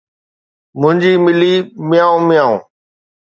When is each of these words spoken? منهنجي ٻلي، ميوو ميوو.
منهنجي 0.79 1.13
ٻلي، 1.25 1.53
ميوو 1.87 2.17
ميوو. 2.27 2.55